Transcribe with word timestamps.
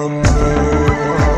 Number 0.00 1.29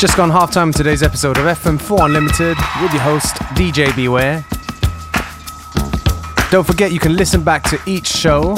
Just 0.00 0.16
gone 0.16 0.30
half 0.30 0.50
halftime 0.50 0.74
today's 0.74 1.02
episode 1.02 1.36
of 1.36 1.44
FM4 1.44 2.06
Unlimited 2.06 2.56
with 2.80 2.90
your 2.90 3.02
host, 3.02 3.34
DJ 3.52 3.94
Beware. 3.94 4.46
Don't 6.50 6.66
forget 6.66 6.90
you 6.90 6.98
can 6.98 7.16
listen 7.16 7.44
back 7.44 7.64
to 7.64 7.78
each 7.84 8.06
show 8.06 8.56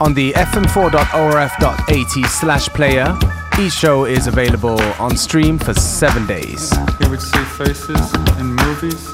on 0.00 0.14
the 0.14 0.32
fm4.orf.at 0.34 2.30
slash 2.30 2.68
player. 2.68 3.18
Each 3.58 3.72
show 3.72 4.04
is 4.04 4.28
available 4.28 4.80
on 5.00 5.16
stream 5.16 5.58
for 5.58 5.74
seven 5.74 6.24
days. 6.24 6.70
He 7.00 7.08
would 7.08 7.20
see 7.20 7.42
faces 7.58 8.14
in 8.38 8.54
movies, 8.54 9.08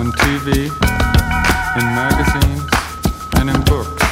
on 0.00 0.10
TV, 0.10 0.72
in 1.78 1.84
magazines, 1.94 2.68
and 3.36 3.48
in 3.48 3.62
books. 3.66 4.02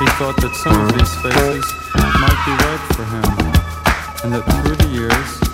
He 0.00 0.06
thought 0.20 0.36
that 0.36 0.54
some 0.54 0.78
of 0.82 0.92
these 0.92 1.14
faces 1.22 1.64
might 2.20 2.40
be 2.44 2.52
right 2.60 2.84
for 2.92 3.04
him, 3.08 3.24
and 4.22 4.34
that 4.34 4.44
through 4.60 4.76
the 4.76 4.88
years, 4.92 5.53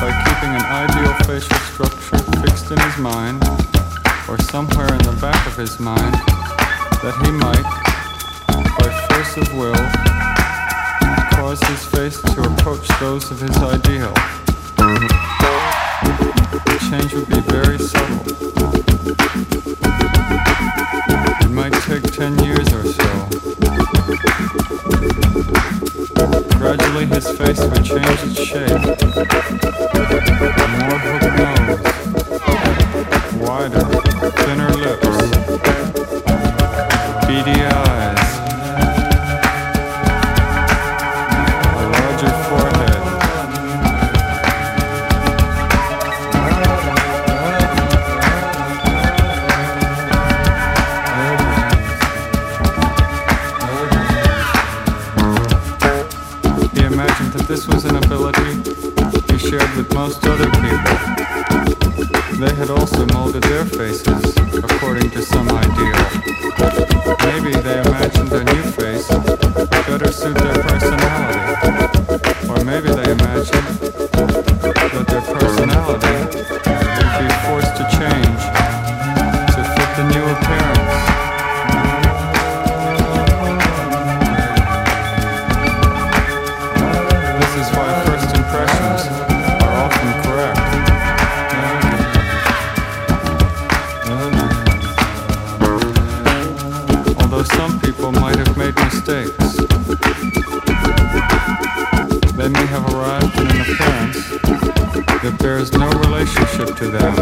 by 0.00 0.10
keeping 0.24 0.54
an 0.54 0.64
ideal 0.64 1.14
facial 1.24 1.58
structure 1.70 2.18
fixed 2.40 2.70
in 2.70 2.78
his 2.78 2.98
mind, 2.98 3.42
or 4.28 4.38
somewhere 4.38 4.92
in 4.92 5.02
the 5.02 5.16
back 5.20 5.46
of 5.46 5.56
his 5.56 5.78
mind, 5.80 6.14
that 7.02 7.14
he 7.24 7.30
might, 7.30 7.66
by 8.78 8.90
force 9.08 9.36
of 9.36 9.54
will, 9.54 9.74
cause 11.36 11.62
his 11.68 11.84
face 11.86 12.20
to 12.34 12.42
approach 12.42 12.86
those 13.00 13.30
of 13.30 13.40
his 13.40 13.56
ideal. 13.58 14.43
Change 16.90 17.14
would 17.14 17.28
be 17.28 17.40
very 17.40 17.78
subtle. 17.78 18.20
It 21.40 21.50
might 21.50 21.72
take 21.84 22.02
10 22.02 22.38
years 22.44 22.72
or 22.72 22.84
so. 22.84 23.28
Gradually 26.58 27.06
his 27.06 27.26
face 27.38 27.60
would 27.60 27.84
change 27.84 28.22
its 28.22 28.38
shape. 28.38 28.68
More 30.80 30.98
hook 31.04 31.24
nose. 31.40 31.80
Wider, 33.40 33.86
thinner 34.42 34.72
lips. 34.76 35.16
Beady 37.26 37.58
eyes. 37.64 38.13
May 102.64 102.70
have 102.70 102.94
arrived 102.94 103.38
in 103.38 103.46
an 103.46 103.60
appearance 103.60 104.28
that 105.22 105.36
bears 105.38 105.72
no 105.72 105.90
relationship 105.90 106.74
to 106.76 106.88
them. 106.88 107.14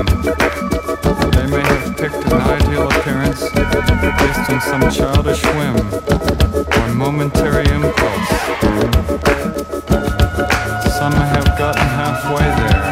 They 1.33 1.46
may 1.50 1.62
have 1.62 1.96
picked 1.96 2.24
an 2.26 2.40
ideal 2.40 2.88
appearance 2.88 3.40
based 3.50 4.50
on 4.50 4.61
some 4.61 4.83
childish 4.90 5.42
whim 5.42 5.76
or 6.78 6.94
momentary 6.94 7.66
impulse. 7.74 8.28
Some 10.96 11.12
have 11.12 11.59
gotten 11.59 11.87
halfway 11.88 12.44
there 12.44 12.91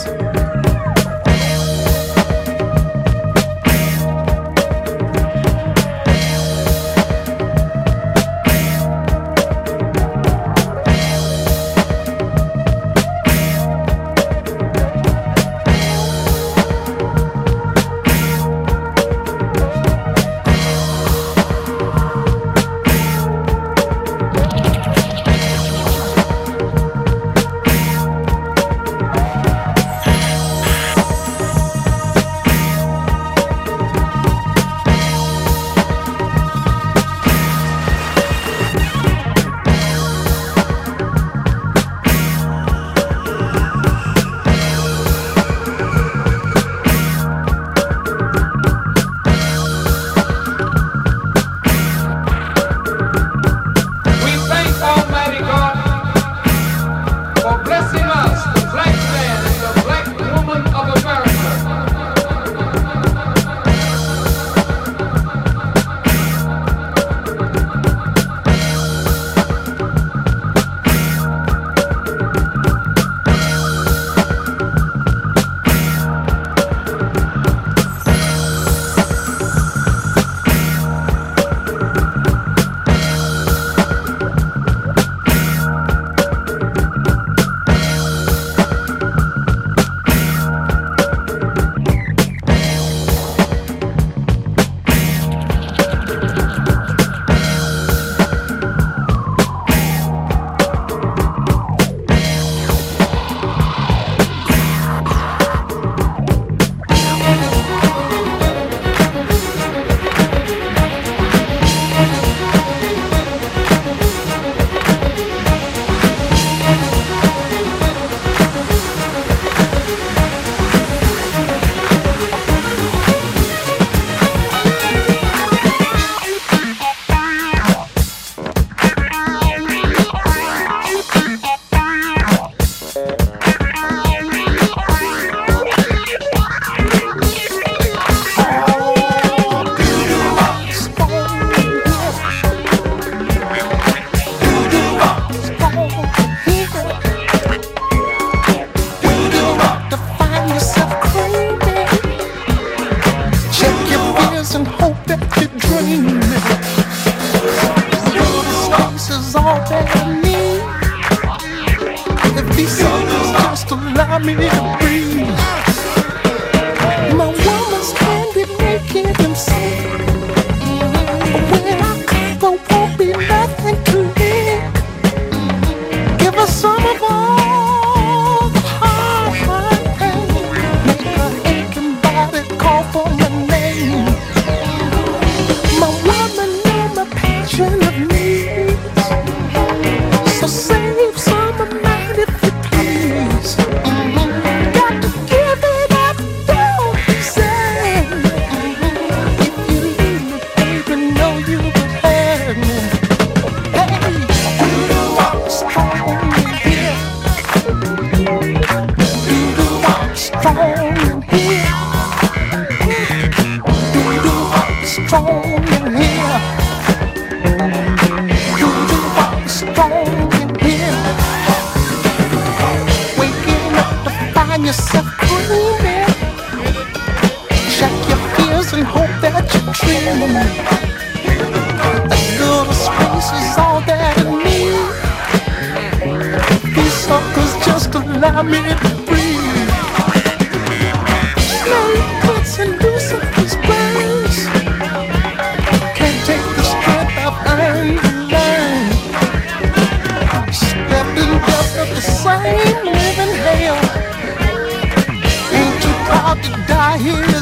Same 257.01 257.40